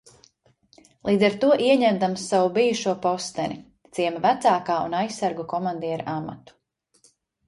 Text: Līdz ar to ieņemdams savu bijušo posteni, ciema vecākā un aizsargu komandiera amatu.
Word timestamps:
Līdz 1.07 1.25
ar 1.25 1.33
to 1.41 1.49
ieņemdams 1.65 2.23
savu 2.31 2.47
bijušo 2.55 2.93
posteni, 3.03 3.57
ciema 3.97 4.21
vecākā 4.23 4.79
un 4.87 4.97
aizsargu 5.03 5.45
komandiera 5.53 6.09
amatu. 6.15 6.57